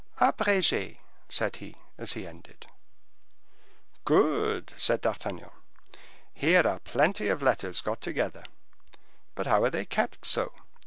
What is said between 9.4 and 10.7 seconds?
how are they kept so?"